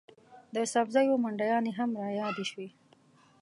[0.55, 2.69] د سبزیو منډیانې هم رایادې شوې.